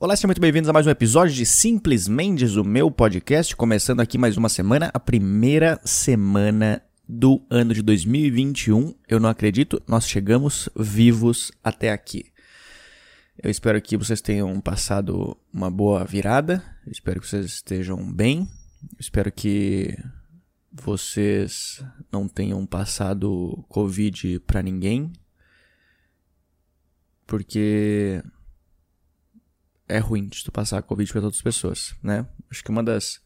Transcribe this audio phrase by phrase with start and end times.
[0.00, 4.16] Olá, sejam muito bem-vindos a mais um episódio de Simplesmente o meu podcast, começando aqui
[4.16, 8.94] mais uma semana, a primeira semana do ano de 2021.
[9.08, 12.26] Eu não acredito, nós chegamos vivos até aqui.
[13.42, 18.48] Eu espero que vocês tenham passado uma boa virada, eu espero que vocês estejam bem,
[18.92, 19.98] eu espero que
[20.70, 25.12] vocês não tenham passado Covid pra ninguém,
[27.26, 28.22] porque
[29.88, 32.26] é ruim de tu passar Covid para outras pessoas, né?
[32.50, 33.20] Acho que uma das,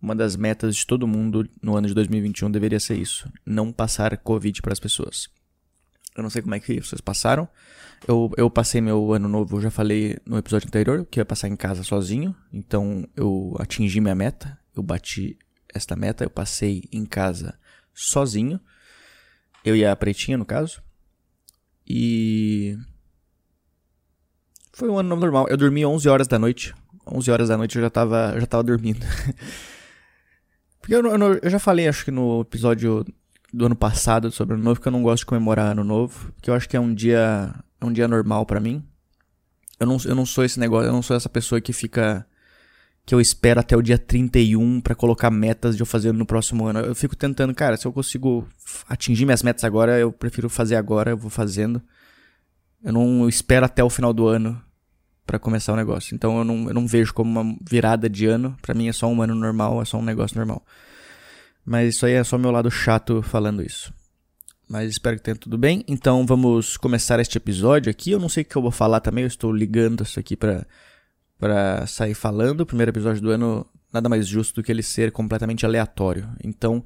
[0.00, 4.16] uma das metas de todo mundo no ano de 2021 deveria ser isso: não passar
[4.18, 5.28] Covid para as pessoas.
[6.16, 7.48] Eu não sei como é que vocês passaram.
[8.06, 11.48] Eu, eu passei meu ano novo, eu já falei no episódio anterior que ia passar
[11.48, 12.34] em casa sozinho.
[12.52, 14.58] Então eu atingi minha meta.
[14.74, 15.38] Eu bati
[15.74, 16.24] esta meta.
[16.24, 17.58] Eu passei em casa
[17.92, 18.58] sozinho.
[19.62, 20.82] Eu e a Pretinha, no caso.
[21.86, 22.78] E
[24.76, 25.46] foi um ano normal.
[25.48, 26.74] Eu dormi 11 horas da noite.
[27.10, 29.00] 11 horas da noite eu já tava, já tava dormindo.
[30.78, 33.02] Porque eu, eu, eu, já falei, acho que no episódio
[33.50, 36.30] do ano passado sobre ano novo, que eu não gosto de comemorar ano novo.
[36.34, 38.84] Porque eu acho que é um dia, é um dia normal para mim.
[39.80, 42.26] Eu não, eu não sou esse negócio, eu não sou essa pessoa que fica.
[43.06, 46.66] que eu espero até o dia 31 para colocar metas de eu fazer no próximo
[46.66, 46.80] ano.
[46.80, 48.46] Eu fico tentando, cara, se eu consigo
[48.86, 51.80] atingir minhas metas agora, eu prefiro fazer agora, eu vou fazendo.
[52.84, 54.65] Eu não espero até o final do ano
[55.26, 56.14] para começar o negócio.
[56.14, 58.56] Então eu não, eu não vejo como uma virada de ano.
[58.62, 60.64] Para mim é só um ano normal, é só um negócio normal.
[61.64, 63.92] Mas isso aí é só meu lado chato falando isso.
[64.68, 65.84] Mas espero que tenha tudo bem.
[65.88, 68.12] Então vamos começar este episódio aqui.
[68.12, 71.86] Eu não sei o que eu vou falar também, eu estou ligando isso aqui para
[71.86, 72.60] sair falando.
[72.60, 76.28] O primeiro episódio do ano, nada mais justo do que ele ser completamente aleatório.
[76.42, 76.84] Então,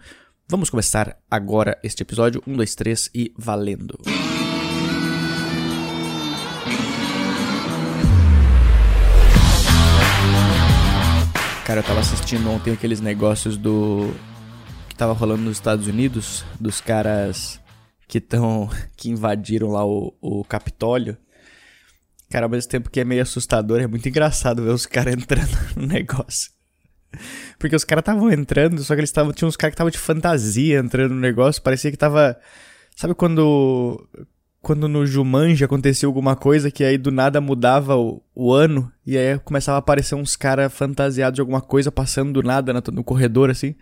[0.48, 2.42] vamos começar agora este episódio.
[2.46, 3.98] Um, dois, três e valendo!
[11.70, 14.12] Cara, eu tava assistindo ontem aqueles negócios do.
[14.88, 17.60] que tava rolando nos Estados Unidos, dos caras
[18.08, 18.68] que estão.
[18.98, 21.16] que invadiram lá o, o Capitólio.
[22.28, 25.56] Cara, ao mesmo tempo que é meio assustador, é muito engraçado ver os caras entrando
[25.78, 26.50] no negócio.
[27.56, 29.32] Porque os caras estavam entrando, só que eles estavam.
[29.32, 32.36] Tinha uns caras que estavam de fantasia entrando no negócio, parecia que tava.
[32.96, 34.08] Sabe quando
[34.62, 39.16] quando no Jumanji acontecia alguma coisa que aí do nada mudava o, o ano e
[39.16, 43.04] aí começava a aparecer uns caras fantasiados de alguma coisa passando do nada no, no,
[43.04, 43.74] corredor assim.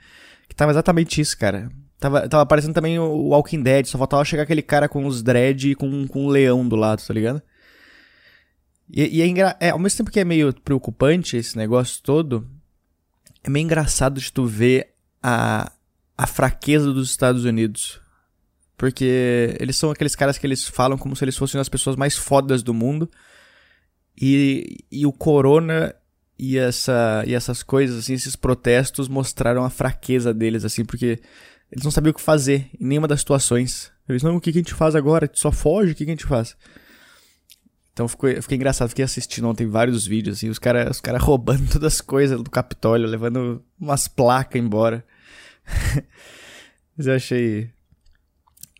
[0.48, 1.68] Que tava exatamente isso, cara.
[1.98, 5.72] Tava, tava aparecendo também o Walking Dead, só faltava chegar aquele cara com os dread
[5.72, 7.42] e com, com um leão do lado, tá ligado?
[8.88, 9.56] E, e é, engra...
[9.60, 12.48] é, ao mesmo tempo que é meio preocupante esse negócio todo,
[13.42, 15.72] é meio engraçado de tu ver a,
[16.16, 18.00] a fraqueza dos Estados Unidos
[18.78, 22.16] porque eles são aqueles caras que eles falam como se eles fossem as pessoas mais
[22.16, 23.10] fodas do mundo.
[24.16, 25.94] E, e o corona
[26.38, 31.20] e, essa, e essas coisas, assim, esses protestos mostraram a fraqueza deles, assim, porque
[31.70, 33.90] eles não sabiam o que fazer em nenhuma das situações.
[34.08, 35.28] Eles não, o que, que a gente faz agora?
[35.34, 35.92] Só foge?
[35.92, 36.56] O que, que a gente faz?
[37.92, 41.68] Então ficou, fiquei engraçado, fiquei assistindo ontem vários vídeos, assim, os caras os cara roubando
[41.68, 45.04] todas as coisas do Capitólio, levando umas placas embora.
[46.96, 47.70] Mas eu achei,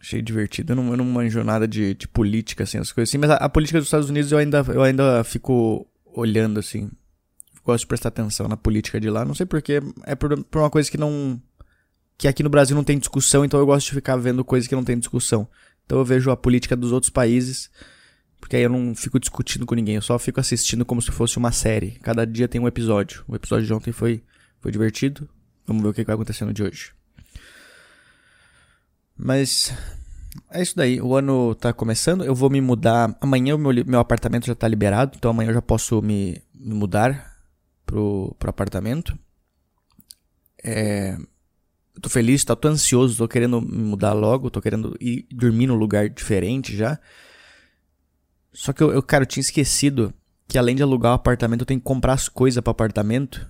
[0.09, 0.73] Achei divertido.
[0.73, 3.19] Eu não, eu não manjo nada de, de política, assim, as coisas assim.
[3.19, 6.91] Mas a, a, política dos Estados Unidos eu ainda, eu ainda fico olhando, assim.
[7.63, 9.23] Gosto de prestar atenção na política de lá.
[9.23, 9.83] Não sei porquê.
[10.07, 11.39] É por, por uma coisa que não.
[12.17, 14.75] Que aqui no Brasil não tem discussão, então eu gosto de ficar vendo coisas que
[14.75, 15.47] não tem discussão.
[15.85, 17.71] Então eu vejo a política dos outros países.
[18.41, 19.97] Porque aí eu não fico discutindo com ninguém.
[19.97, 21.99] Eu só fico assistindo como se fosse uma série.
[22.03, 23.25] Cada dia tem um episódio.
[23.29, 24.23] O episódio de ontem foi,
[24.59, 25.29] foi divertido.
[25.67, 26.93] Vamos ver o que vai acontecer no de hoje.
[29.15, 29.71] Mas
[30.51, 31.01] é isso daí.
[31.01, 32.25] O ano tá começando.
[32.25, 33.17] Eu vou me mudar.
[33.21, 35.17] Amanhã o meu, meu apartamento já tá liberado.
[35.17, 37.37] Então amanhã eu já posso me, me mudar
[37.85, 39.19] pro, pro apartamento.
[40.63, 41.17] É,
[42.01, 45.75] tô feliz, tô, tô ansioso, tô querendo me mudar logo, tô querendo ir dormir num
[45.75, 46.99] lugar diferente já.
[48.53, 50.13] Só que eu, eu cara, eu tinha esquecido
[50.47, 53.49] que além de alugar o apartamento, eu tenho que comprar as coisas para apartamento.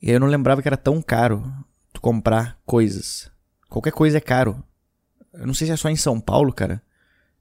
[0.00, 1.44] E aí eu não lembrava que era tão caro
[1.92, 3.30] tu comprar coisas.
[3.68, 4.62] Qualquer coisa é caro.
[5.34, 6.82] Eu não sei se é só em São Paulo, cara.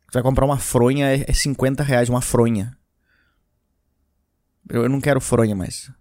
[0.07, 2.77] Tu vai comprar uma fronha, é 50 reais uma fronha.
[4.69, 5.91] Eu, não quero fronha mais.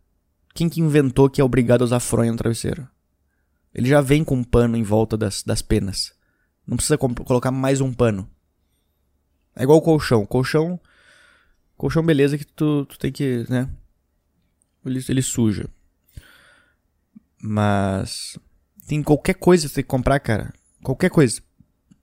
[0.55, 2.87] Quem que inventou que é obrigado a usar fronha no travesseiro?
[3.75, 6.13] Ele já vem com um pano em volta das, das penas.
[6.67, 8.29] Não precisa colocar mais um pano.
[9.57, 10.27] É igual o colchão.
[10.27, 10.79] Colchão.
[11.77, 13.69] Colchão, beleza, que tu, tu tem que, né?
[14.85, 15.69] Ele, ele suja.
[17.41, 18.39] Mas.
[18.87, 20.53] Tem qualquer coisa que você tem que comprar, cara.
[20.83, 21.41] Qualquer coisa.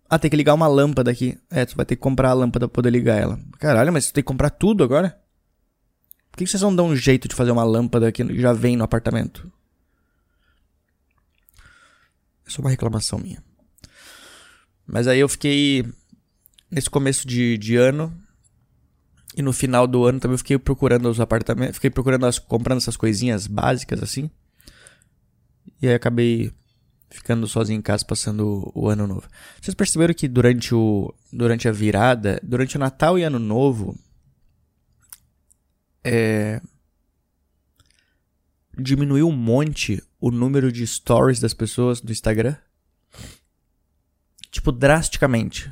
[0.10, 1.38] Ah, tem que ligar uma lâmpada aqui.
[1.52, 3.40] É, tu vai ter que comprar a lâmpada pra poder ligar ela.
[3.60, 5.20] Caralho, mas tu tem que comprar tudo agora?
[6.32, 8.84] Por que vocês não dão um jeito de fazer uma lâmpada que já vem no
[8.84, 9.52] apartamento?
[12.48, 13.44] É só uma reclamação minha.
[14.88, 15.86] Mas aí eu fiquei.
[16.72, 18.12] Nesse começo de, de ano.
[19.36, 21.76] E no final do ano também eu fiquei procurando os apartamentos.
[21.76, 24.30] Fiquei procurando, as, comprando essas coisinhas básicas assim.
[25.80, 26.52] E aí acabei
[27.10, 29.28] ficando sozinho em casa passando o, ano novo.
[29.62, 33.98] Vocês perceberam que durante o durante a virada, durante o Natal e Ano Novo,
[36.04, 36.62] é,
[38.78, 42.56] diminuiu um monte o número de stories das pessoas no Instagram?
[44.52, 45.72] Tipo, drasticamente.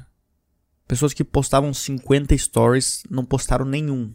[0.87, 4.13] Pessoas que postavam 50 stories não postaram nenhum.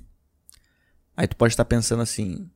[1.16, 2.50] Aí tu pode estar pensando assim: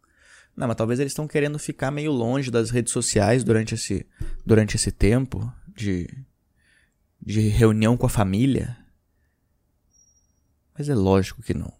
[0.56, 4.06] não, mas talvez eles estão querendo ficar meio longe das redes sociais durante esse,
[4.44, 6.08] durante esse tempo de,
[7.20, 8.76] de reunião com a família.
[10.76, 11.72] Mas é lógico que não.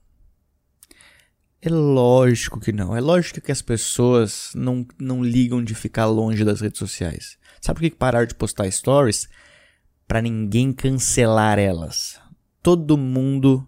[1.62, 2.94] É lógico que não.
[2.94, 7.38] É lógico que as pessoas não, não ligam de ficar longe das redes sociais.
[7.62, 9.26] Sabe por que pararam de postar stories?
[10.06, 12.20] Para ninguém cancelar elas.
[12.62, 13.66] Todo mundo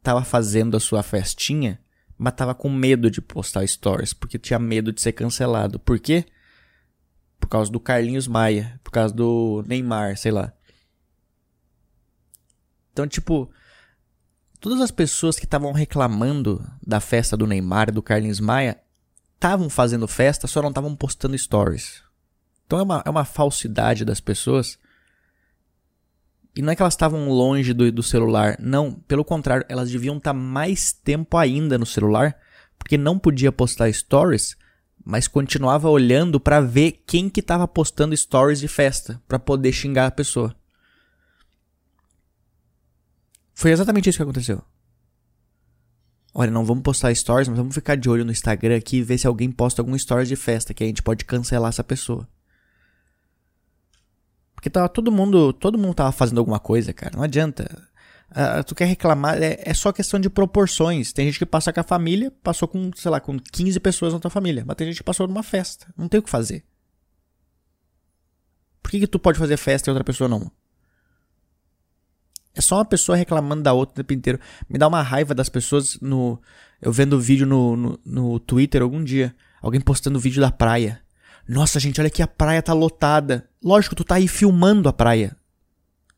[0.00, 1.80] tava fazendo a sua festinha,
[2.24, 5.78] mas tava com medo de postar stories, porque tinha medo de ser cancelado.
[5.78, 6.24] Por quê?
[7.38, 10.50] Por causa do Carlinhos Maia, por causa do Neymar, sei lá.
[12.90, 13.52] Então, tipo,
[14.58, 18.80] todas as pessoas que estavam reclamando da festa do Neymar do Carlinhos Maia
[19.34, 22.02] estavam fazendo festa, só não estavam postando stories.
[22.64, 24.78] Então é uma, é uma falsidade das pessoas.
[26.56, 28.92] E não é que elas estavam longe do, do celular, não.
[28.92, 32.36] Pelo contrário, elas deviam estar tá mais tempo ainda no celular,
[32.78, 34.56] porque não podia postar stories,
[35.04, 40.06] mas continuava olhando para ver quem que estava postando stories de festa, para poder xingar
[40.06, 40.54] a pessoa.
[43.52, 44.62] Foi exatamente isso que aconteceu.
[46.32, 49.18] Olha, não vamos postar stories, mas vamos ficar de olho no Instagram aqui e ver
[49.18, 52.28] se alguém posta algum stories de festa que a gente pode cancelar essa pessoa.
[54.64, 57.14] Porque tava todo mundo, todo mundo tava fazendo alguma coisa, cara.
[57.14, 57.86] Não adianta.
[58.30, 61.12] Uh, tu quer reclamar, é, é, só questão de proporções.
[61.12, 64.20] Tem gente que passa com a família, passou com, sei lá, com 15 pessoas na
[64.20, 64.64] tua família.
[64.66, 65.92] Mas tem gente que passou numa festa.
[65.94, 66.64] Não tem o que fazer.
[68.82, 70.50] Por que, que tu pode fazer festa e outra pessoa não?
[72.54, 74.40] É só uma pessoa reclamando da outra o tempo inteiro.
[74.66, 76.40] Me dá uma raiva das pessoas no.
[76.80, 79.36] Eu vendo vídeo no, no, no Twitter algum dia.
[79.60, 81.03] Alguém postando vídeo da praia.
[81.46, 83.48] Nossa, gente, olha aqui, a praia tá lotada.
[83.62, 85.36] Lógico, tu tá aí filmando a praia.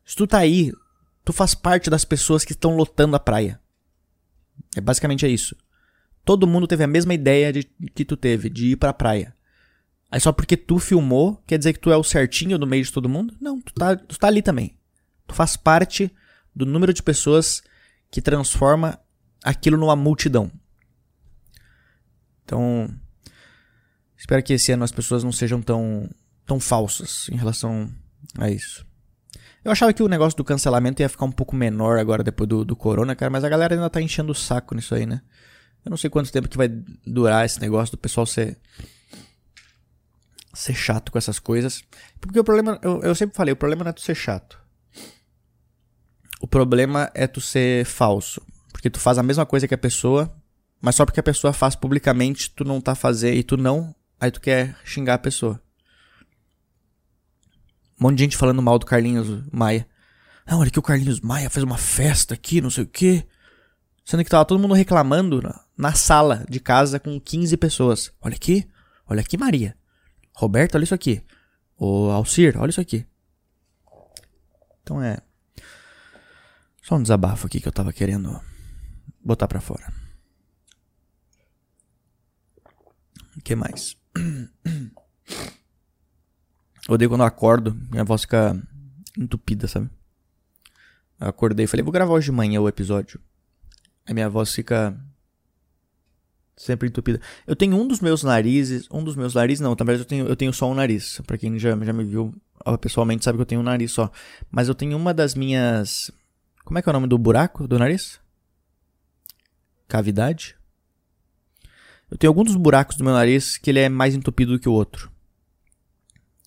[0.05, 0.71] Se tu tá aí,
[1.25, 3.59] tu faz parte das pessoas que estão lotando a praia.
[4.75, 5.55] É basicamente é isso.
[6.23, 9.35] Todo mundo teve a mesma ideia de, que tu teve, de ir pra praia.
[10.09, 12.91] Aí só porque tu filmou, quer dizer que tu é o certinho no meio de
[12.91, 13.35] todo mundo?
[13.41, 14.77] Não, tu tá, tu tá ali também.
[15.27, 16.09] Tu faz parte
[16.55, 17.61] do número de pessoas
[18.09, 18.97] que transforma
[19.43, 20.49] aquilo numa multidão.
[22.43, 22.89] Então,
[24.17, 26.09] espero que esse ano as pessoas não sejam tão,
[26.45, 27.89] tão falsas em relação
[28.37, 28.85] a isso.
[29.63, 32.63] Eu achava que o negócio do cancelamento ia ficar um pouco menor agora depois do,
[32.63, 35.21] do corona, cara, mas a galera ainda tá enchendo o saco nisso aí, né?
[35.83, 36.69] Eu não sei quanto tempo que vai
[37.05, 38.57] durar esse negócio do pessoal ser
[40.53, 41.83] ser chato com essas coisas.
[42.19, 44.59] Porque o problema, eu, eu sempre falei, o problema não é tu ser chato.
[46.41, 48.41] O problema é tu ser falso.
[48.71, 50.33] Porque tu faz a mesma coisa que a pessoa,
[50.81, 54.31] mas só porque a pessoa faz publicamente, tu não tá fazendo e tu não, aí
[54.31, 55.61] tu quer xingar a pessoa.
[57.99, 59.87] Um monte de gente falando mal do Carlinhos Maia.
[60.45, 63.25] Não, olha que o Carlinhos Maia fez uma festa aqui, não sei o quê.
[64.05, 68.13] Sendo que tava todo mundo reclamando na, na sala de casa com 15 pessoas.
[68.21, 68.67] Olha aqui,
[69.07, 69.75] olha aqui, Maria.
[70.35, 71.21] Roberto, olha isso aqui.
[71.77, 73.05] O Alcir, olha isso aqui.
[74.81, 75.17] Então é.
[76.81, 78.39] Só um desabafo aqui que eu tava querendo
[79.21, 79.91] botar pra fora.
[83.37, 83.95] O que mais?
[86.89, 88.59] Odeio quando eu acordo, minha voz fica
[89.17, 89.89] entupida, sabe?
[91.19, 93.19] Eu acordei e falei, vou gravar hoje de manhã o episódio.
[94.05, 94.97] Aí minha voz fica
[96.55, 97.19] sempre entupida.
[97.45, 100.35] Eu tenho um dos meus narizes, um dos meus narizes não, talvez eu tenho, eu
[100.35, 101.21] tenho só um nariz.
[101.25, 102.33] Para quem já, já me viu
[102.81, 104.11] pessoalmente sabe que eu tenho um nariz só.
[104.49, 106.11] Mas eu tenho uma das minhas
[106.67, 108.19] como é que é o nome do buraco do nariz?
[109.87, 110.56] Cavidade?
[112.09, 114.69] Eu tenho alguns dos buracos do meu nariz que ele é mais entupido do que
[114.69, 115.11] o outro.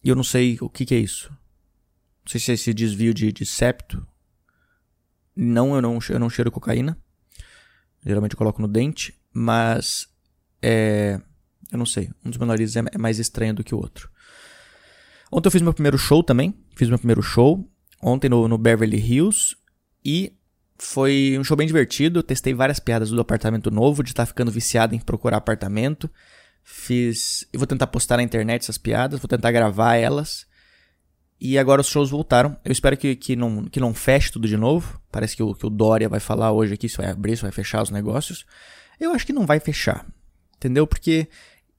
[0.02, 1.28] E eu não sei o que, que é isso.
[1.28, 4.06] Não sei se é esse desvio de, de septo.
[5.36, 6.98] Não eu, não, eu não cheiro cocaína.
[8.04, 9.14] Geralmente eu coloco no dente.
[9.32, 10.08] Mas
[10.62, 11.20] é.
[11.70, 12.10] Eu não sei.
[12.24, 14.10] Um dos meus narizes é, é mais estranho do que o outro.
[15.30, 16.54] Ontem eu fiz meu primeiro show também.
[16.74, 17.70] Fiz meu primeiro show.
[18.02, 19.56] Ontem no, no Beverly Hills.
[20.04, 20.32] E
[20.80, 22.22] foi um show bem divertido.
[22.22, 26.10] Testei várias piadas do apartamento novo, de estar tá ficando viciado em procurar apartamento.
[26.62, 27.46] Fiz.
[27.52, 30.46] Eu vou tentar postar na internet essas piadas, vou tentar gravar elas.
[31.38, 32.56] E agora os shows voltaram.
[32.64, 35.00] Eu espero que, que, não, que não feche tudo de novo.
[35.10, 37.52] Parece que o, que o Dória vai falar hoje aqui se vai abrir, se vai
[37.52, 38.44] fechar os negócios.
[38.98, 40.06] Eu acho que não vai fechar.
[40.56, 40.86] Entendeu?
[40.86, 41.28] Porque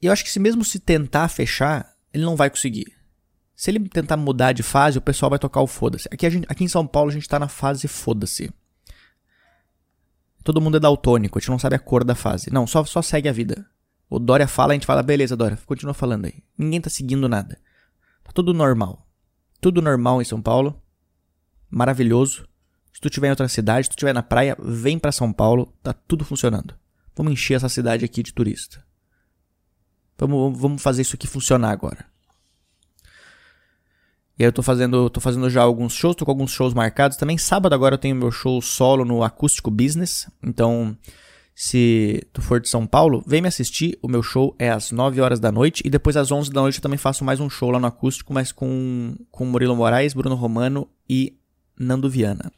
[0.02, 2.92] eu acho que se mesmo se tentar fechar, ele não vai conseguir.
[3.56, 6.08] Se ele tentar mudar de fase, o pessoal vai tocar o foda-se.
[6.12, 8.52] Aqui, aqui em São Paulo a gente tá na fase foda-se.
[10.44, 12.52] Todo mundo é daltônico, a gente não sabe a cor da fase.
[12.52, 13.66] Não, só, só segue a vida.
[14.10, 16.44] O Dória fala, a gente fala, beleza, Dória, continua falando aí.
[16.58, 17.58] Ninguém tá seguindo nada.
[18.24, 19.08] Tá tudo normal.
[19.62, 20.82] Tudo normal em São Paulo.
[21.70, 22.48] Maravilhoso.
[22.92, 25.74] Se tu estiver em outra cidade, se tu estiver na praia, vem para São Paulo,
[25.82, 26.76] tá tudo funcionando.
[27.16, 28.84] Vamos encher essa cidade aqui de turista.
[30.18, 32.11] Vamos, vamos fazer isso aqui funcionar agora.
[34.42, 37.16] E aí eu tô fazendo, tô fazendo já alguns shows, tô com alguns shows marcados
[37.16, 37.38] também.
[37.38, 40.28] Sábado agora eu tenho meu show solo no Acústico Business.
[40.42, 40.98] Então,
[41.54, 44.00] se tu for de São Paulo, vem me assistir.
[44.02, 45.84] O meu show é às 9 horas da noite.
[45.86, 48.34] E depois às 11 da noite eu também faço mais um show lá no Acústico,
[48.34, 51.38] mas com, com Murilo Moraes, Bruno Romano e
[51.80, 52.52] Nando Viana.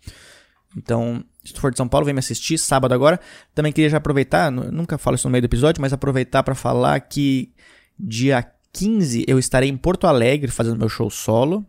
[0.78, 3.20] Então, se tu for de São Paulo, vem me assistir sábado agora.
[3.54, 6.98] Também queria já aproveitar, nunca falo isso no meio do episódio, mas aproveitar para falar
[7.02, 7.52] que
[8.00, 11.66] dia 15 eu estarei em Porto Alegre fazendo meu show solo.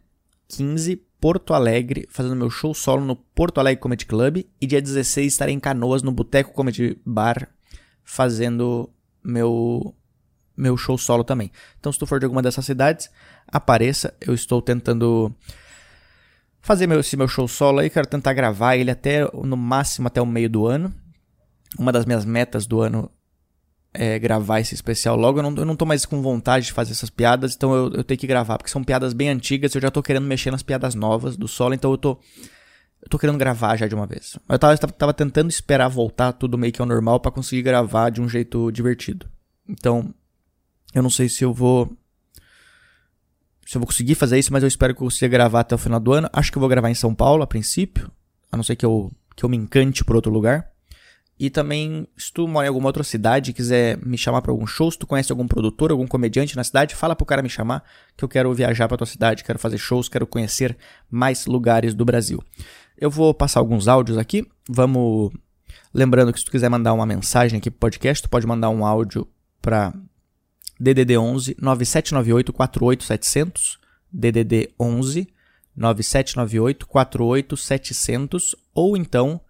[0.57, 4.45] 15, Porto Alegre, fazendo meu show solo no Porto Alegre Comedy Club.
[4.61, 7.49] E dia 16 estarei em Canoas, no Boteco Comedy Bar,
[8.03, 8.91] fazendo
[9.23, 9.95] meu,
[10.57, 11.51] meu show solo também.
[11.79, 13.11] Então, se tu for de alguma dessas cidades,
[13.49, 14.15] apareça.
[14.21, 15.35] Eu estou tentando
[16.61, 17.91] fazer meu, esse meu show solo aí.
[17.91, 20.95] Quero tentar gravar ele até, no máximo, até o meio do ano.
[21.79, 23.11] Uma das minhas metas do ano
[23.95, 25.39] é, gravar esse especial logo.
[25.39, 28.05] Eu não, eu não tô mais com vontade de fazer essas piadas, então eu, eu
[28.05, 29.75] tenho que gravar, porque são piadas bem antigas.
[29.75, 32.19] Eu já tô querendo mexer nas piadas novas do solo, então eu tô.
[33.01, 34.39] Eu tô querendo gravar já de uma vez.
[34.49, 38.21] Eu tava, tava tentando esperar voltar tudo meio que ao normal para conseguir gravar de
[38.21, 39.29] um jeito divertido.
[39.69, 40.13] Então,
[40.95, 41.95] eu não sei se eu vou.
[43.67, 45.79] Se eu vou conseguir fazer isso, mas eu espero que eu consiga gravar até o
[45.79, 46.29] final do ano.
[46.33, 48.11] Acho que eu vou gravar em São Paulo a princípio.
[48.51, 50.74] A não ser que eu, que eu me encante por outro lugar.
[51.39, 54.67] E também, se tu mora em alguma outra cidade e quiser me chamar para algum
[54.67, 57.83] show, se tu conhece algum produtor, algum comediante na cidade, fala pro cara me chamar,
[58.17, 60.77] que eu quero viajar pra tua cidade, quero fazer shows, quero conhecer
[61.11, 62.43] mais lugares do Brasil.
[62.97, 64.47] Eu vou passar alguns áudios aqui.
[64.69, 65.33] Vamos.
[65.93, 68.87] Lembrando que se tu quiser mandar uma mensagem aqui pro podcast, tu pode mandar um
[68.87, 69.27] áudio
[69.61, 69.93] para
[70.79, 73.79] DDD 11 9798 48700,
[74.13, 75.29] DDD 11
[75.77, 79.41] 9798 48700 ou então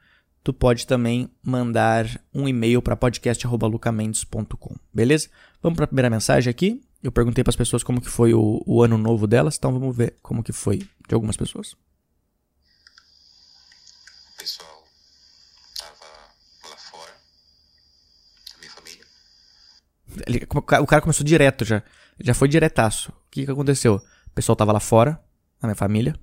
[0.44, 5.30] tu pode também mandar um e-mail para podcast@lucamendes.com, beleza?
[5.62, 6.84] Vamos para a primeira mensagem aqui.
[7.02, 9.96] Eu perguntei para as pessoas como que foi o, o, ano novo delas, então vamos
[9.96, 11.72] ver como que foi de algumas pessoas.
[14.32, 14.84] O pessoal
[15.78, 17.12] tava lá fora,
[18.54, 19.06] a minha família.
[20.26, 21.82] Ele, o cara começou direto já,
[22.20, 23.10] já foi diretaço.
[23.10, 23.96] O que que aconteceu?
[24.26, 25.22] O pessoal tava lá fora,
[25.60, 26.14] a minha família.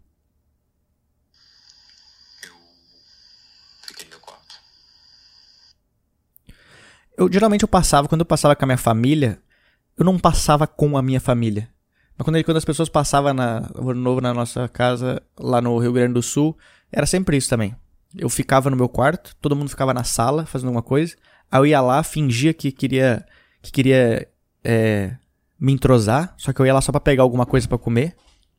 [7.17, 9.39] Eu geralmente eu passava, quando eu passava com a minha família,
[9.97, 11.69] eu não passava com a minha família.
[12.17, 16.13] Mas quando, quando as pessoas passavam na, novo na nossa casa, lá no Rio Grande
[16.13, 16.57] do Sul,
[16.91, 17.75] era sempre isso também.
[18.15, 21.15] Eu ficava no meu quarto, todo mundo ficava na sala fazendo alguma coisa.
[21.51, 23.25] Aí eu ia lá, fingia que queria,
[23.61, 24.27] que queria
[24.63, 25.15] é,
[25.59, 28.15] me entrosar, só que eu ia lá só pra pegar alguma coisa para comer.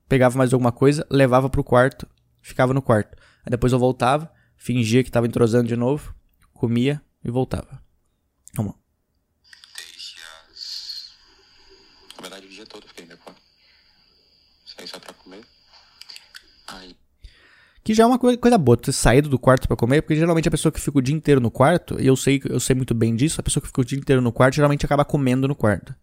[0.09, 2.07] Pegava mais alguma coisa, levava pro quarto,
[2.41, 3.17] ficava no quarto.
[3.45, 6.15] Aí depois eu voltava, fingia que tava entrosando de novo,
[6.53, 7.83] comia e voltava.
[8.55, 8.79] Vamos lá.
[9.77, 10.17] Desde
[10.51, 11.15] as.
[12.31, 13.41] Na o dia todo fiquei quarto.
[14.65, 15.41] Saí só pra comer.
[16.69, 16.97] Aí.
[17.85, 20.51] Que já é uma coisa boa, ter saído do quarto para comer, porque geralmente a
[20.51, 23.17] pessoa que fica o dia inteiro no quarto, e eu sei, eu sei muito bem
[23.17, 25.95] disso, a pessoa que fica o dia inteiro no quarto geralmente acaba comendo no quarto.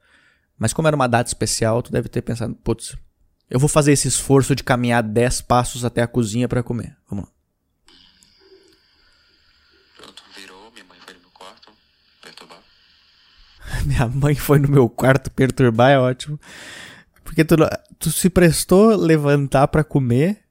[0.57, 2.97] Mas como era uma data especial, tu deve ter pensado, putz,
[3.49, 6.97] eu vou fazer esse esforço de caminhar 10 passos até a cozinha para comer.
[7.09, 7.31] Vamos lá.
[13.89, 16.39] Minha mãe foi no meu quarto perturbar, é ótimo.
[17.23, 17.55] Porque tu,
[17.97, 20.43] tu se prestou levantar para comer,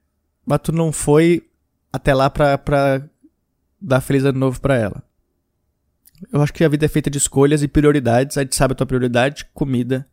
[0.44, 1.48] mas tu não foi
[1.92, 3.00] até lá pra, pra
[3.80, 5.04] dar feliz ano novo pra ela.
[6.32, 8.36] Eu acho que a vida é feita de escolhas e prioridades.
[8.36, 10.08] A gente sabe a tua prioridade, comida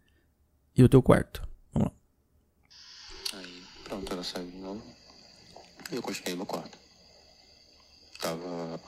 [0.77, 1.41] e o teu quarto.
[1.73, 3.39] Vamos lá.
[3.39, 4.83] Aí, pronto, ela saiu de novo.
[5.91, 6.77] E eu continuei no quarto.
[8.21, 8.79] Tava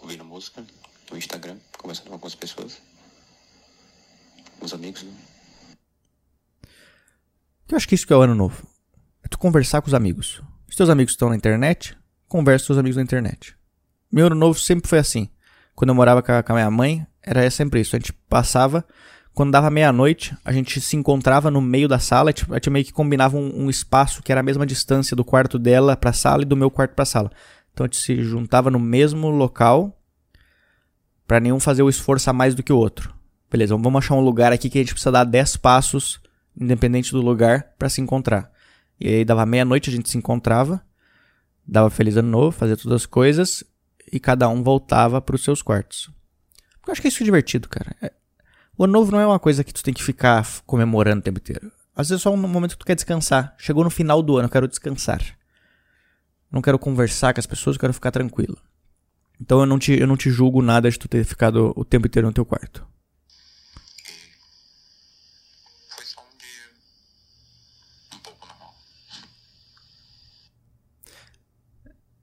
[0.00, 0.64] ouvindo música
[1.10, 2.78] no Instagram, conversando com algumas pessoas
[4.66, 5.12] os amigos, né?
[7.68, 8.66] Eu acho que isso que é o ano novo.
[9.22, 10.42] É tu conversar com os amigos.
[10.68, 11.96] Se teus amigos estão na internet,
[12.28, 13.56] conversa com os amigos na internet.
[14.10, 15.28] Meu ano novo sempre foi assim.
[15.74, 17.94] Quando eu morava com a, com a minha mãe, era sempre isso.
[17.94, 18.84] A gente passava,
[19.32, 22.92] quando dava meia-noite, a gente se encontrava no meio da sala, a gente meio que
[22.92, 26.46] combinava um, um espaço que era a mesma distância do quarto dela pra sala e
[26.46, 27.30] do meu quarto pra sala.
[27.72, 29.96] Então a gente se juntava no mesmo local
[31.26, 33.14] para nenhum fazer o esforço a mais do que o outro.
[33.50, 36.20] Beleza, vamos achar um lugar aqui que a gente precisa dar 10 passos,
[36.58, 38.50] independente do lugar, para se encontrar.
[38.98, 40.80] E aí dava meia-noite, a gente se encontrava,
[41.66, 43.64] dava feliz ano novo, fazia todas as coisas
[44.12, 46.10] e cada um voltava para os seus quartos.
[46.86, 47.94] Eu acho que é isso é divertido, cara.
[48.00, 48.12] É...
[48.76, 51.38] O ano novo não é uma coisa que tu tem que ficar comemorando o tempo
[51.38, 51.70] inteiro.
[51.94, 53.54] Às vezes é só um momento que tu quer descansar.
[53.58, 55.22] Chegou no final do ano, eu quero descansar.
[56.50, 58.58] Não quero conversar com as pessoas, eu quero ficar tranquilo.
[59.40, 62.06] Então eu não te, eu não te julgo nada de tu ter ficado o tempo
[62.06, 62.86] inteiro no teu quarto.
[65.94, 66.70] Foi só um dia
[68.14, 68.74] um pouco normal.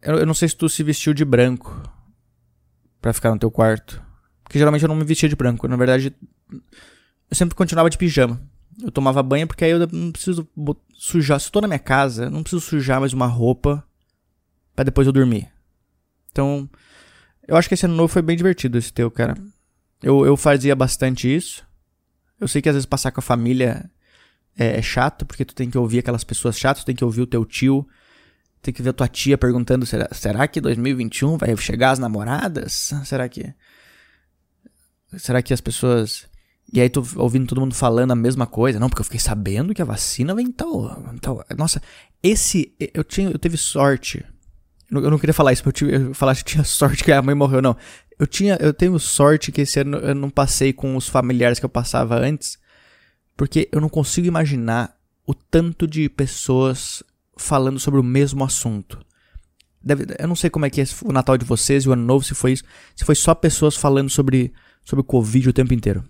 [0.08, 1.84] Eu, eu não sei se tu se vestiu de branco
[3.02, 4.02] para ficar no teu quarto.
[4.42, 5.68] Porque geralmente eu não me vestia de branco.
[5.68, 6.16] Na verdade,
[6.50, 8.42] eu sempre continuava de pijama.
[8.82, 10.48] Eu tomava banho porque aí eu não preciso
[10.94, 11.42] sujar.
[11.42, 13.86] Se eu tô na minha casa, não preciso sujar mais uma roupa
[14.74, 15.52] para depois eu dormir.
[16.32, 16.70] Então,
[17.46, 19.36] eu acho que esse ano novo foi bem divertido esse teu, cara.
[20.02, 21.68] Eu, eu fazia bastante isso.
[22.40, 23.92] Eu sei que às vezes passar com a família
[24.58, 27.24] é, é chato, porque tu tem que ouvir aquelas pessoas chatas, tu tem que ouvir
[27.24, 27.86] o teu tio,
[28.67, 32.91] tem que ver tua tia perguntando: será, será que 2021 vai chegar as namoradas?
[33.05, 33.53] Será que.
[35.17, 36.27] Será que as pessoas.
[36.71, 38.79] E aí tu ouvindo todo mundo falando a mesma coisa.
[38.79, 41.01] Não, porque eu fiquei sabendo que a vacina vem tal.
[41.21, 41.45] tal.
[41.57, 41.81] Nossa,
[42.21, 42.74] esse.
[42.93, 44.25] Eu, tinha, eu teve sorte
[44.89, 47.62] eu não queria falar isso, eu, eu falar que tinha sorte que a mãe morreu,
[47.62, 47.75] não.
[48.17, 51.65] Eu tinha, eu tenho sorte que esse ano eu não passei com os familiares que
[51.65, 52.57] eu passava antes,
[53.36, 54.95] porque eu não consigo imaginar
[55.25, 57.03] o tanto de pessoas
[57.38, 59.00] falando sobre o mesmo assunto.
[59.82, 62.03] Deve, eu não sei como é que é o Natal de vocês e o Ano
[62.03, 62.63] Novo, se foi isso,
[62.96, 64.53] se foi só pessoas falando sobre,
[64.84, 66.03] sobre o Covid o tempo inteiro.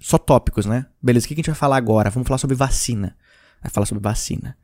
[0.00, 0.86] Só tópicos, né?
[1.02, 2.10] Beleza, o que a gente vai falar agora?
[2.10, 3.16] Vamos falar sobre vacina.
[3.62, 4.56] Vai falar sobre vacina.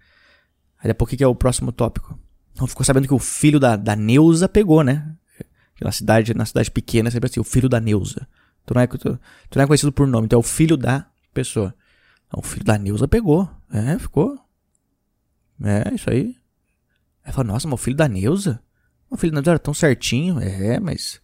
[0.79, 2.19] Aí depois o que é o próximo tópico?
[2.53, 5.15] Então ficou sabendo que o filho da, da Neuza pegou, né?
[5.81, 8.29] Na cidade, na cidade pequena, sempre assim, o filho da Neuza.
[8.67, 11.07] Tu não, é, tu, tu não é conhecido por nome, tu é o filho da
[11.33, 11.75] pessoa.
[12.33, 13.49] O filho da Neuza pegou.
[13.73, 14.39] É, ficou.
[15.63, 16.37] É, isso aí.
[17.25, 18.63] Aí falou, nossa, o filho da Neuza?
[19.11, 20.41] O filho da Neuza era tão certinho.
[20.41, 21.21] É, mas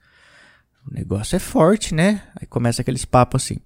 [0.87, 2.23] o negócio é forte, né?
[2.41, 3.59] Aí começa aqueles papos assim.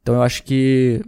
[0.00, 1.02] Então eu acho que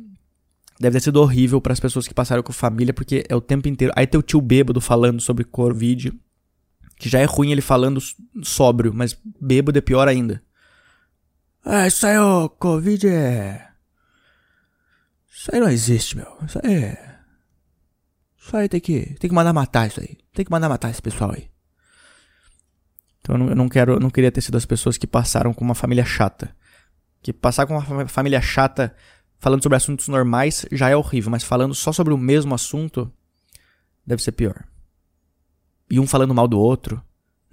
[0.78, 3.66] Deve ter sido horrível para as pessoas que passaram com família, porque é o tempo
[3.66, 3.92] inteiro.
[3.96, 6.12] Aí tem o tio bêbado falando sobre Covid,
[6.98, 8.00] que já é ruim ele falando
[8.42, 10.42] sóbrio, mas bêbado é pior ainda.
[11.64, 13.68] Ah, isso aí, o Covid é.
[15.34, 16.36] Isso aí não existe, meu.
[16.46, 17.05] Isso aí é.
[18.46, 20.16] Isso aí tem que, tem que mandar matar isso aí.
[20.32, 21.50] Tem que mandar matar esse pessoal aí.
[23.20, 26.04] Então eu não, quero, não queria ter sido as pessoas que passaram com uma família
[26.04, 26.54] chata.
[27.20, 28.94] Que passar com uma família chata
[29.40, 33.12] falando sobre assuntos normais já é horrível, mas falando só sobre o mesmo assunto
[34.06, 34.64] deve ser pior.
[35.90, 37.02] E um falando mal do outro.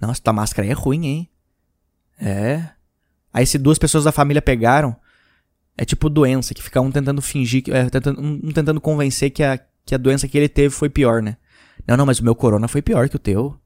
[0.00, 1.30] Nossa, tua máscara é ruim, hein?
[2.20, 2.70] É.
[3.32, 4.94] Aí se duas pessoas da família pegaram,
[5.76, 9.58] é tipo doença, que fica um tentando fingir, é, tentando, um tentando convencer que a,
[9.84, 11.36] que a doença que ele teve foi pior, né?
[11.86, 13.58] Não, não, mas o meu corona foi pior que o teu.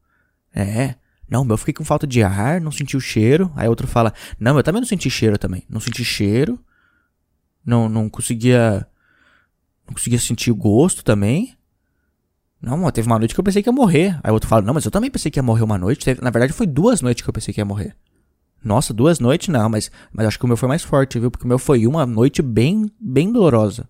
[0.54, 0.94] É.
[1.28, 3.52] Não, meu eu fiquei com falta de ar, não senti o cheiro.
[3.54, 5.62] Aí outro fala, não, eu também não senti cheiro também.
[5.68, 6.58] Não senti cheiro,
[7.64, 8.86] não, não conseguia.
[9.86, 11.56] Não conseguia sentir o gosto também.
[12.60, 14.18] Não, teve uma noite que eu pensei que ia morrer.
[14.22, 16.04] Aí outro fala, não, mas eu também pensei que ia morrer uma noite.
[16.20, 17.94] Na verdade, foi duas noites que eu pensei que ia morrer.
[18.62, 21.30] Nossa, duas noites não, mas, mas acho que o meu foi mais forte, viu?
[21.30, 23.88] Porque o meu foi uma noite bem, bem dolorosa.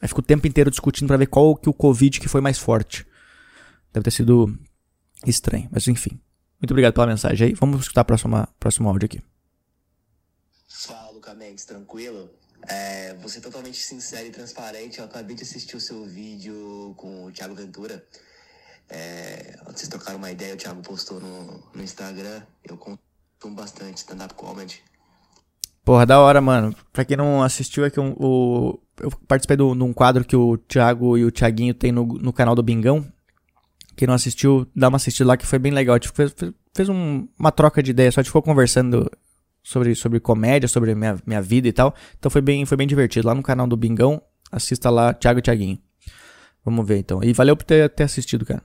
[0.00, 2.58] Aí fico o tempo inteiro discutindo para ver qual que o Covid que foi mais
[2.58, 3.06] forte.
[3.92, 4.58] Deve ter sido
[5.26, 6.20] estranho, mas enfim.
[6.60, 7.54] Muito obrigado pela mensagem aí.
[7.54, 9.22] Vamos escutar o próximo, próximo áudio aqui.
[10.68, 12.30] Fala, Luca Mendes, tranquilo?
[12.68, 14.98] É, você totalmente sincero e transparente.
[14.98, 18.04] Eu acabei de assistir o seu vídeo com o Thiago Ventura.
[18.88, 22.42] É, vocês trocaram uma ideia, o Thiago postou no, no Instagram.
[22.64, 22.98] Eu consumo
[23.54, 24.82] bastante stand-up comedy.
[25.86, 26.74] Porra, da hora, mano.
[26.92, 30.56] Pra quem não assistiu, é que um, o, eu participei de um quadro que o
[30.56, 33.06] Thiago e o Thiaguinho tem no, no canal do Bingão.
[33.94, 35.94] Quem não assistiu, dá uma assistida lá que foi bem legal.
[35.94, 36.34] Gente fez,
[36.74, 39.08] fez um, uma troca de ideia, só a gente ficou conversando
[39.62, 41.94] sobre, sobre comédia, sobre minha, minha vida e tal.
[42.18, 43.28] Então foi bem, foi bem divertido.
[43.28, 44.20] Lá no canal do Bingão,
[44.50, 45.78] assista lá, Thiago e Thiaguinho.
[46.64, 47.22] Vamos ver então.
[47.22, 48.60] E valeu por ter, ter assistido, cara.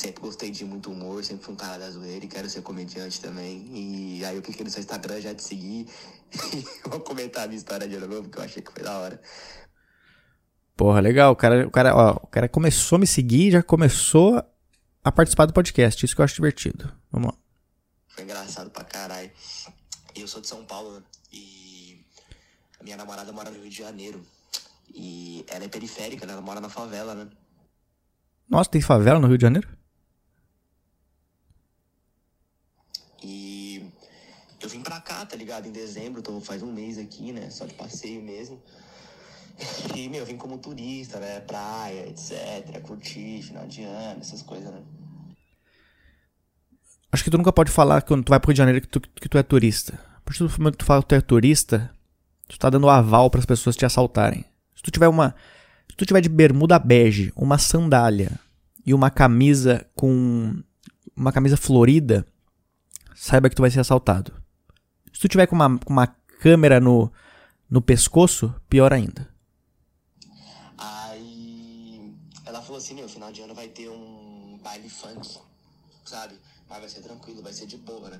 [0.00, 3.20] Sempre gostei de muito humor, sempre fui um cara da zoeira e quero ser comediante
[3.20, 3.68] também.
[3.70, 5.86] E aí eu cliquei no seu Instagram já te seguir
[6.32, 9.20] e vou comentar a minha história de novo, porque eu achei que foi da hora.
[10.74, 11.32] Porra, legal.
[11.32, 14.42] O cara, o cara, ó, o cara começou a me seguir, já começou
[15.04, 16.02] a participar do podcast.
[16.02, 16.90] Isso que eu acho divertido.
[17.12, 17.38] Vamos lá.
[18.08, 19.30] Foi engraçado pra caralho.
[20.16, 21.02] Eu sou de São Paulo, né?
[21.30, 22.02] E
[22.80, 24.24] a minha namorada mora no Rio de Janeiro.
[24.94, 26.32] E ela é periférica, né?
[26.32, 27.28] Ela mora na favela, né?
[28.48, 29.68] Nossa, tem favela no Rio de Janeiro?
[33.22, 33.92] E
[34.62, 35.66] eu vim pra cá, tá ligado?
[35.66, 37.50] Em dezembro, tô faz um mês aqui, né?
[37.50, 38.60] Só de passeio mesmo.
[39.94, 41.40] E, meu, eu vim como turista, né?
[41.40, 42.80] Praia, etc.
[42.80, 44.80] Curtir, final de ano, essas coisas, né?
[47.12, 49.00] Acho que tu nunca pode falar quando tu vai pro Rio de Janeiro que tu,
[49.00, 50.00] que tu é turista.
[50.16, 51.90] A partir do momento que tu fala que tu é turista,
[52.48, 54.44] tu tá dando aval para as pessoas te assaltarem.
[54.74, 55.34] Se tu tiver uma.
[55.90, 58.38] Se tu tiver de bermuda bege, uma sandália
[58.86, 60.54] e uma camisa com.
[61.14, 62.24] Uma camisa florida,
[63.14, 64.39] saiba que tu vai ser assaltado.
[65.20, 67.12] Se tu tiver com uma, com uma câmera no,
[67.68, 69.28] no pescoço, pior ainda.
[70.78, 75.38] Aí ela falou assim, meu, final de ano vai ter um baile funk,
[76.06, 76.36] sabe?
[76.66, 78.18] Mas vai ser tranquilo, vai ser de boa, né?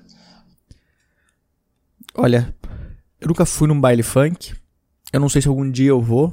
[2.13, 2.55] Olha,
[3.19, 4.53] eu nunca fui num baile funk.
[5.11, 6.31] Eu não sei se algum dia eu vou.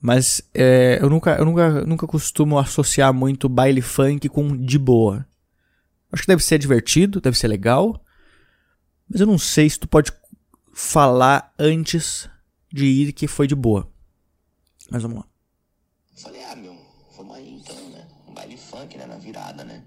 [0.00, 5.24] Mas é, eu, nunca, eu nunca, nunca costumo associar muito baile funk com de boa.
[6.10, 8.04] Acho que deve ser divertido, deve ser legal.
[9.10, 10.12] Mas eu não sei se tu pode
[10.72, 12.30] falar antes
[12.72, 13.92] de ir que foi de boa.
[14.88, 15.26] Mas vamos lá.
[16.16, 16.76] Falei, ah, meu,
[17.16, 18.06] vamos aí então, né?
[18.28, 19.06] Um baile funk, né?
[19.06, 19.82] Na virada, né?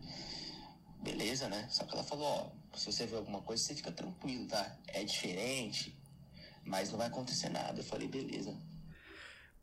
[1.01, 1.67] Beleza, né?
[1.69, 4.77] Só que ela falou, ó, se você ver alguma coisa, você fica tranquilo, tá?
[4.87, 5.97] É diferente,
[6.65, 7.79] mas não vai acontecer nada.
[7.79, 8.53] Eu falei, beleza.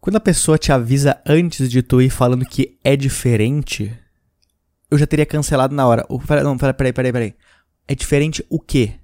[0.01, 3.95] Quando a pessoa te avisa antes de tu ir falando que é diferente,
[4.91, 6.07] eu já teria cancelado na hora.
[6.43, 7.35] Não, peraí, peraí, peraí.
[7.87, 9.00] É diferente o quê?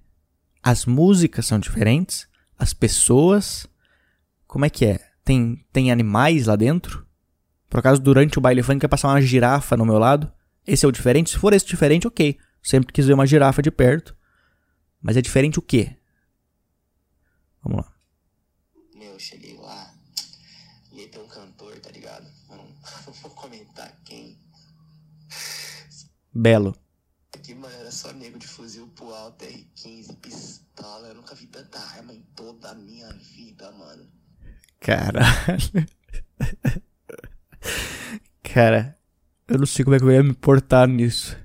[0.67, 2.27] As músicas são diferentes?
[2.59, 3.69] As pessoas?
[4.49, 4.99] Como é que é?
[5.25, 7.07] Tem, tem animais lá dentro?
[7.71, 10.29] Por acaso, durante o baile funk, quer passar uma girafa no meu lado?
[10.67, 11.31] Esse é o diferente?
[11.31, 12.37] Se for esse diferente, ok.
[12.61, 14.17] Sempre quis ver uma girafa de perto.
[15.01, 15.97] Mas é diferente o quê?
[17.63, 17.93] Vamos lá.
[18.97, 19.95] Meu, eu cheguei lá
[20.91, 22.27] e aí tem um cantor, tá ligado?
[22.49, 24.37] Não, não vou comentar quem.
[26.35, 26.77] Belo.
[31.27, 34.07] Nunca vi tanta arma em toda a minha vida, mano.
[34.79, 35.87] Caralho.
[38.45, 38.97] Cara,
[39.49, 41.37] eu não sei como é que eu ia me portar nisso.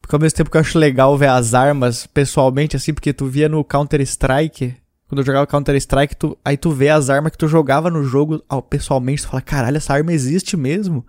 [0.00, 3.26] Porque ao mesmo tempo que eu acho legal ver as armas pessoalmente, assim, porque tu
[3.26, 4.76] via no Counter-Strike.
[5.06, 8.42] Quando eu jogava Counter-Strike, tu, aí tu vê as armas que tu jogava no jogo
[8.68, 11.06] pessoalmente, tu fala, caralho, essa arma existe mesmo.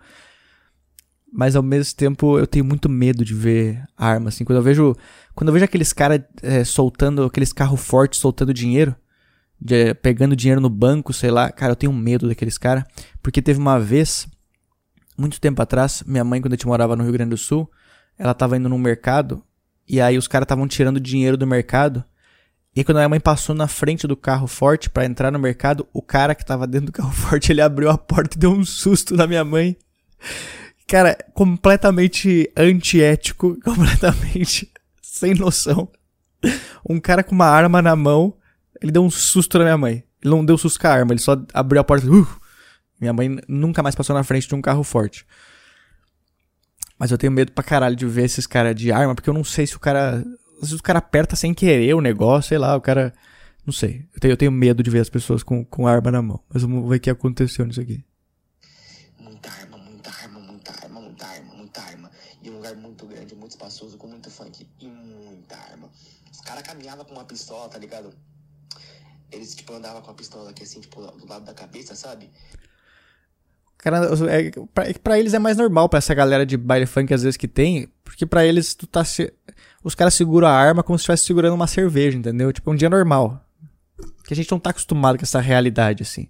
[1.31, 4.43] Mas ao mesmo tempo eu tenho muito medo de ver arma, assim.
[4.43, 4.95] Quando eu vejo.
[5.33, 8.93] Quando eu vejo aqueles caras é, soltando, aqueles carros fortes soltando dinheiro,
[9.59, 12.83] de, pegando dinheiro no banco, sei lá, cara, eu tenho medo daqueles caras.
[13.21, 14.27] Porque teve uma vez,
[15.17, 17.69] muito tempo atrás, minha mãe, quando a gente morava no Rio Grande do Sul,
[18.17, 19.43] ela tava indo num mercado,
[19.87, 22.03] e aí os caras estavam tirando dinheiro do mercado.
[22.75, 25.87] E quando a minha mãe passou na frente do carro forte para entrar no mercado,
[25.93, 28.63] o cara que tava dentro do carro forte, ele abriu a porta e deu um
[28.65, 29.77] susto na minha mãe.
[30.91, 34.69] Cara, completamente antiético, completamente
[35.01, 35.89] sem noção.
[36.87, 38.35] Um cara com uma arma na mão,
[38.81, 40.03] ele deu um susto na minha mãe.
[40.21, 42.05] Ele não deu susto com a arma, ele só abriu a porta.
[42.11, 42.27] Uh,
[42.99, 45.25] minha mãe nunca mais passou na frente de um carro forte.
[46.99, 49.45] Mas eu tenho medo pra caralho de ver esses caras de arma, porque eu não
[49.45, 50.23] sei se o cara.
[50.61, 53.13] Às vezes o cara aperta sem querer o negócio, sei lá, o cara.
[53.65, 54.09] Não sei.
[54.13, 56.43] Eu tenho, eu tenho medo de ver as pessoas com, com arma na mão.
[56.53, 58.03] Mas vamos ver o que aconteceu nisso aqui.
[59.17, 62.11] Muita arma, muita arma, muita arma, muita arma, muita arma.
[62.43, 63.07] E um lugar muito
[63.97, 65.89] com muito funk e muita arma.
[66.31, 68.13] Os caras caminhavam com uma pistola, tá ligado?
[69.31, 72.29] Eles, tipo, andavam com a pistola aqui, assim, tipo, do lado da cabeça, sabe?
[73.77, 77.23] Cara, é, pra, pra eles é mais normal pra essa galera de baile funk às
[77.23, 79.33] vezes que tem, porque pra eles tu tá se,
[79.83, 82.53] os caras seguram a arma como se estivesse segurando uma cerveja, entendeu?
[82.53, 83.43] Tipo, é um dia normal.
[84.25, 86.29] Que a gente não tá acostumado com essa realidade assim.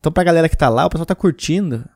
[0.00, 1.86] Então pra galera que tá lá, o pessoal tá curtindo,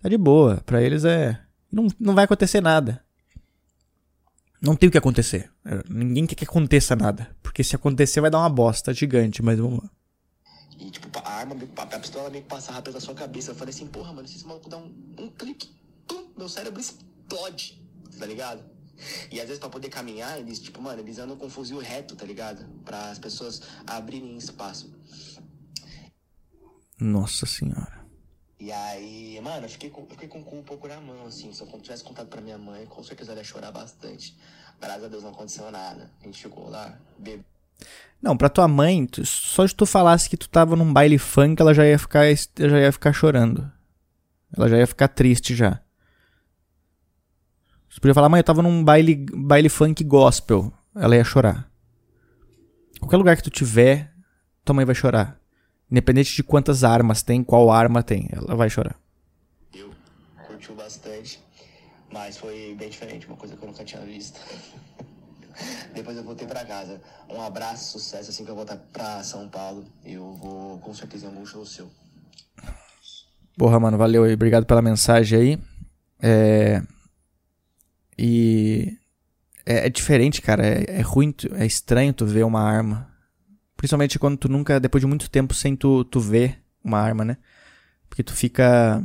[0.00, 0.62] tá de boa.
[0.64, 1.40] Pra eles é
[1.74, 3.02] não, não vai acontecer nada.
[4.64, 5.52] Não tem o que acontecer.
[5.88, 9.82] Ninguém quer que aconteça nada, porque se acontecer vai dar uma bosta gigante, mas vamos
[9.82, 9.90] lá.
[10.78, 13.50] E, tipo, a arma, a pistola meio que passava pela sua cabeça.
[13.50, 15.70] Eu falei assim, porra, mano, se esse maluco dá um, um clique,
[16.08, 17.82] pum, meu cérebro explode,
[18.18, 18.64] tá ligado?
[19.30, 22.16] E às vezes pra poder caminhar, eles, tipo, mano, eles andam com um fuzil reto,
[22.16, 22.64] tá ligado?
[22.84, 24.94] Pra as pessoas abrirem espaço.
[26.98, 28.03] Nossa senhora.
[28.64, 31.26] E aí, mano, eu fiquei com, eu fiquei com o cu um pouco na mão,
[31.26, 31.52] assim.
[31.52, 34.34] Se eu tivesse contado pra minha mãe, com certeza ela ia chorar bastante.
[34.80, 36.10] Graças a Deus não aconteceu nada.
[36.18, 37.44] A gente chegou lá, bebeu.
[38.22, 41.74] Não, pra tua mãe, só de tu falasse que tu tava num baile funk, ela
[41.74, 43.70] já ia ficar, já ia ficar chorando.
[44.56, 45.82] Ela já ia ficar triste já.
[47.90, 50.72] Você podia falar, mãe, eu tava num baile, baile funk gospel.
[50.96, 51.70] Ela ia chorar.
[52.98, 54.10] Qualquer lugar que tu tiver,
[54.64, 55.38] tua mãe vai chorar.
[55.94, 58.96] Independente de quantas armas tem, qual arma tem, ela vai chorar.
[59.72, 59.92] Eu
[60.44, 61.38] curtiu bastante,
[62.12, 64.40] mas foi bem diferente, uma coisa que eu nunca tinha visto.
[65.94, 67.00] Depois eu voltei pra casa.
[67.30, 68.28] Um abraço, sucesso.
[68.30, 71.88] Assim que eu voltar pra São Paulo, eu vou com certeza em algum show seu.
[73.56, 74.34] Porra, mano, valeu aí.
[74.34, 75.58] Obrigado pela mensagem aí.
[76.20, 76.82] É...
[78.18, 78.98] E.
[79.64, 80.66] É, é diferente, cara.
[80.66, 83.13] É, é ruim, tu- é estranho tu ver uma arma.
[83.84, 87.36] Principalmente quando tu nunca, depois de muito tempo sem tu, tu ver uma arma, né?
[88.08, 89.04] Porque tu fica.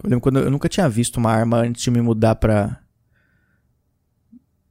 [0.00, 2.80] Eu lembro quando eu nunca tinha visto uma arma antes de me mudar pra.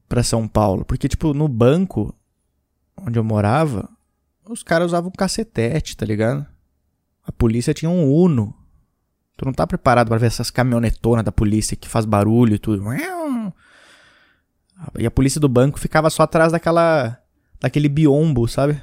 [0.07, 0.85] pra São Paulo.
[0.85, 2.15] Porque, tipo, no banco
[2.95, 3.89] onde eu morava,
[4.49, 6.47] os caras usavam um cacetete, tá ligado?
[7.21, 8.55] A polícia tinha um Uno.
[9.35, 12.85] Tu não tá preparado pra ver essas caminhonetonas da polícia que faz barulho e tudo.
[14.97, 17.21] E a polícia do banco ficava só atrás daquela.
[17.59, 18.81] daquele biombo, sabe?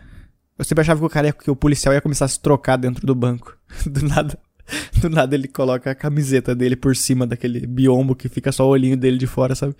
[0.59, 2.77] Eu sempre achava que o cara ia, que o policial ia começar a se trocar
[2.77, 3.57] dentro do banco.
[3.87, 4.39] Do nada.
[5.01, 8.71] Do nada ele coloca a camiseta dele por cima daquele biombo que fica só o
[8.71, 9.75] olhinho dele de fora, sabe?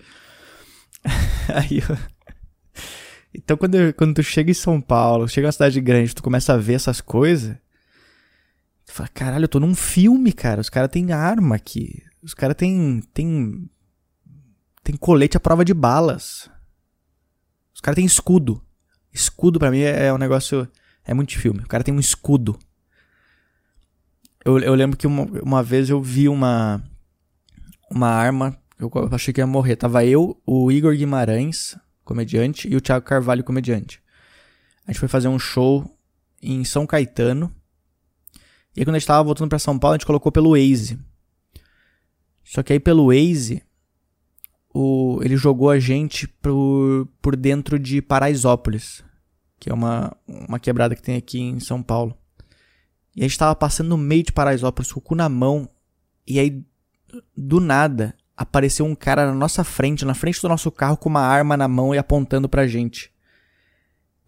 [1.55, 1.97] Aí eu...
[3.35, 6.23] Então quando, eu- quando tu chega em São Paulo, chega em uma cidade grande, tu
[6.23, 7.55] começa a ver essas coisas.
[8.87, 10.63] Tu fala, caralho, eu tô num filme, cara.
[10.63, 12.03] Os caras têm arma aqui.
[12.23, 13.03] Os caras têm.
[13.13, 13.69] Tem.
[14.83, 16.49] Tem colete à prova de balas.
[17.75, 18.63] Os caras têm escudo.
[19.19, 20.69] Escudo pra mim é, é um negócio.
[21.05, 21.61] É muito de filme.
[21.61, 22.57] O cara tem um escudo.
[24.45, 26.83] Eu, eu lembro que uma, uma vez eu vi uma.
[27.91, 28.57] Uma arma.
[28.79, 29.75] Eu achei que ia morrer.
[29.75, 34.01] Tava eu, o Igor Guimarães, comediante, e o Thiago Carvalho, comediante.
[34.87, 35.99] A gente foi fazer um show
[36.41, 37.53] em São Caetano.
[38.77, 40.97] E aí quando a gente tava voltando pra São Paulo, a gente colocou pelo Waze.
[42.45, 43.63] Só que aí pelo Waze,
[44.73, 49.03] o, ele jogou a gente por, por dentro de Paraisópolis,
[49.59, 52.17] que é uma, uma quebrada que tem aqui em São Paulo.
[53.15, 55.69] E a gente tava passando no meio de Paraisópolis com o cu na mão.
[56.27, 56.63] E aí,
[57.37, 61.23] do nada, apareceu um cara na nossa frente, na frente do nosso carro, com uma
[61.23, 63.13] arma na mão e apontando pra gente.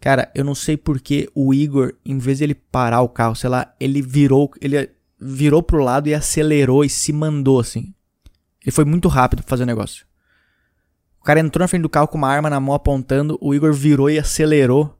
[0.01, 3.49] Cara, eu não sei porque o Igor, em vez de ele parar o carro, sei
[3.49, 4.89] lá, ele virou, ele
[5.19, 7.93] virou pro lado e acelerou e se mandou assim.
[8.63, 10.05] Ele foi muito rápido pra fazer o negócio.
[11.19, 13.71] O cara entrou na frente do carro com uma arma na mão apontando, o Igor
[13.71, 14.97] virou e acelerou.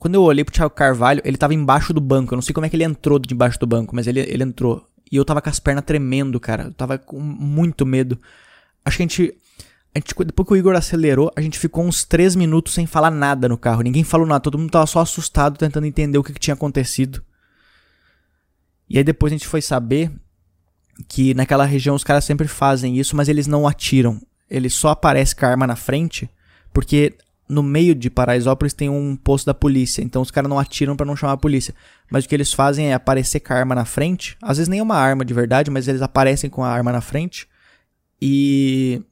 [0.00, 2.32] Quando eu olhei pro Thiago Carvalho, ele tava embaixo do banco.
[2.32, 4.82] Eu não sei como é que ele entrou debaixo do banco, mas ele, ele entrou.
[5.12, 6.64] E eu tava com as pernas tremendo, cara.
[6.64, 8.18] Eu tava com muito medo.
[8.82, 9.34] Acho que a gente,
[9.94, 10.14] a gente.
[10.24, 13.58] Depois que o Igor acelerou, a gente ficou uns 3 minutos sem falar nada no
[13.58, 13.82] carro.
[13.82, 14.40] Ninguém falou nada.
[14.40, 17.22] Todo mundo tava só assustado, tentando entender o que, que tinha acontecido.
[18.88, 20.10] E aí depois a gente foi saber
[21.08, 24.18] que naquela região os caras sempre fazem isso, mas eles não atiram.
[24.48, 26.30] Eles só aparecem com a arma na frente,
[26.72, 27.14] porque
[27.50, 31.04] no meio de Paraisópolis tem um posto da polícia, então os caras não atiram pra
[31.04, 31.74] não chamar a polícia.
[32.10, 34.78] Mas o que eles fazem é aparecer com a arma na frente, às vezes nem
[34.78, 37.48] é uma arma de verdade, mas eles aparecem com a arma na frente
[38.22, 39.02] e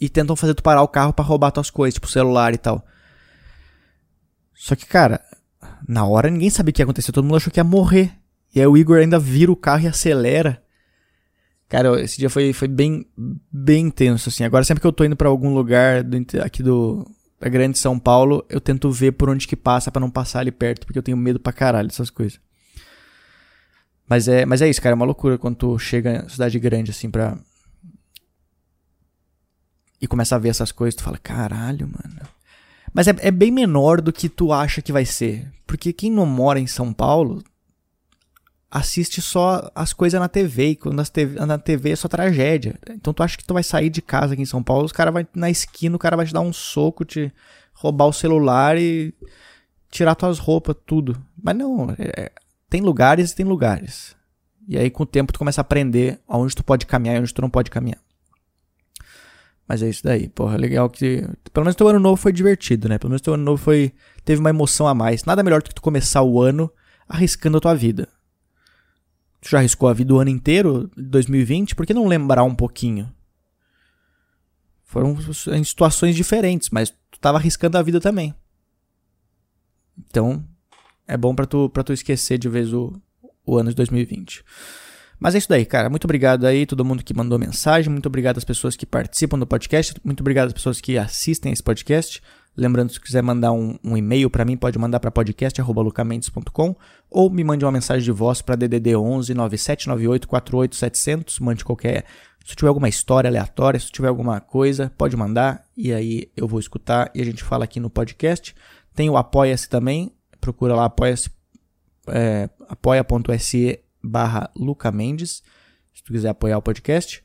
[0.00, 2.84] e tentam fazer tu parar o carro pra roubar tuas coisas, tipo celular e tal.
[4.52, 5.22] Só que, cara,
[5.88, 8.12] na hora ninguém sabia o que ia acontecer, todo mundo achou que ia morrer.
[8.54, 10.62] E aí o Igor ainda vira o carro e acelera.
[11.68, 13.06] Cara, esse dia foi, foi bem,
[13.50, 14.44] bem intenso, assim.
[14.44, 17.06] Agora, sempre que eu tô indo pra algum lugar do, aqui do
[17.40, 20.50] da grande São Paulo, eu tento ver por onde que passa pra não passar ali
[20.50, 22.40] perto, porque eu tenho medo pra caralho dessas coisas.
[24.08, 26.90] Mas é, mas é isso, cara, é uma loucura quando tu chega em cidade grande,
[26.90, 27.36] assim, pra...
[30.00, 32.20] E começa a ver essas coisas, tu fala, caralho, mano.
[32.94, 35.50] Mas é, é bem menor do que tu acha que vai ser.
[35.66, 37.42] Porque quem não mora em São Paulo
[38.74, 40.70] assiste só as coisas na TV.
[40.70, 42.76] E quando TV, na TV é só tragédia.
[42.90, 45.14] Então tu acha que tu vai sair de casa aqui em São Paulo, os caras
[45.14, 47.32] vai na esquina, o cara vai te dar um soco, te
[47.72, 49.14] roubar o celular e
[49.88, 51.16] tirar tuas roupas, tudo.
[51.40, 52.32] Mas não, é-
[52.68, 54.16] tem lugares e tem lugares.
[54.66, 57.32] E aí com o tempo tu começa a aprender aonde tu pode caminhar e onde
[57.32, 58.00] tu não pode caminhar.
[59.68, 61.24] Mas é isso daí, porra, legal que.
[61.52, 62.98] Pelo menos teu ano novo foi divertido, né?
[62.98, 63.92] Pelo menos teu ano novo foi.
[64.24, 65.24] Teve uma emoção a mais.
[65.24, 66.70] Nada melhor do que tu começar o ano
[67.08, 68.08] arriscando a tua vida.
[69.44, 73.14] Tu já arriscou a vida o ano inteiro, 2020, por que não lembrar um pouquinho?
[74.84, 75.14] Foram
[75.52, 78.34] em situações diferentes, mas tu tava arriscando a vida também.
[79.98, 80.42] Então,
[81.06, 82.98] é bom pra tu, tu esquecer de vez o,
[83.44, 84.42] o ano de 2020.
[85.20, 85.90] Mas é isso daí, cara.
[85.90, 87.92] Muito obrigado aí, todo mundo que mandou mensagem.
[87.92, 89.94] Muito obrigado às pessoas que participam do podcast.
[90.02, 92.22] Muito obrigado às pessoas que assistem esse podcast.
[92.56, 96.76] Lembrando, se quiser mandar um, um e-mail para mim, pode mandar para podcast.lucamendes.com
[97.10, 101.40] ou me mande uma mensagem de voz para DDD 11 9798 48700.
[101.40, 102.04] Mande qualquer.
[102.44, 106.60] Se tiver alguma história aleatória, se tiver alguma coisa, pode mandar e aí eu vou
[106.60, 108.54] escutar e a gente fala aqui no podcast.
[108.94, 111.30] Tem o Apoia-se também, procura lá apoia-se,
[112.06, 115.42] é, apoia.se barra Luca Mendes,
[115.92, 117.24] se tu quiser apoiar o podcast.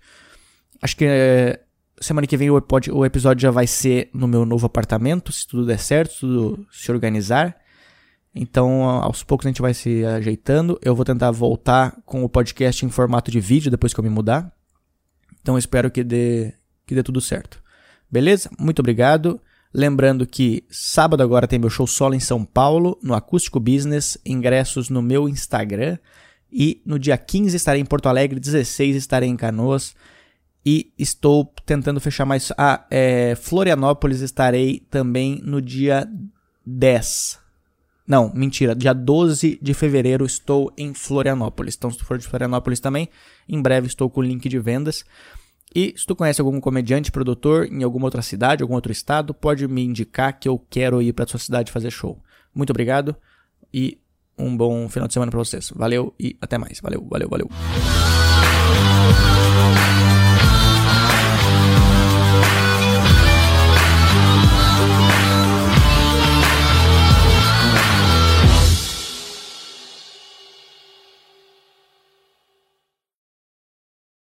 [0.81, 1.59] Acho que é,
[2.01, 5.65] semana que vem o, o episódio já vai ser no meu novo apartamento, se tudo
[5.65, 7.55] der certo, se tudo se organizar.
[8.33, 10.79] Então, aos poucos a gente vai se ajeitando.
[10.81, 14.09] Eu vou tentar voltar com o podcast em formato de vídeo depois que eu me
[14.09, 14.51] mudar.
[15.41, 16.53] Então, espero que dê,
[16.85, 17.61] que dê tudo certo.
[18.09, 18.49] Beleza?
[18.57, 19.41] Muito obrigado.
[19.73, 24.89] Lembrando que sábado agora tem meu show solo em São Paulo, no Acústico Business, ingressos
[24.89, 25.97] no meu Instagram.
[26.51, 29.95] E no dia 15 estarei em Porto Alegre, 16 estarei em Canoas.
[30.65, 32.51] E estou tentando fechar mais.
[32.57, 36.07] Ah, é, Florianópolis estarei também no dia
[36.65, 37.39] 10.
[38.05, 41.75] Não, mentira, dia 12 de fevereiro estou em Florianópolis.
[41.77, 43.07] Então, se tu for de Florianópolis também,
[43.47, 45.05] em breve estou com o link de vendas.
[45.73, 49.67] E se tu conhece algum comediante, produtor em alguma outra cidade, algum outro estado, pode
[49.67, 52.19] me indicar que eu quero ir para sua cidade fazer show.
[52.53, 53.15] Muito obrigado
[53.71, 53.99] e
[54.35, 55.71] um bom final de semana para vocês.
[55.75, 56.79] Valeu e até mais.
[56.81, 57.49] Valeu, valeu, valeu.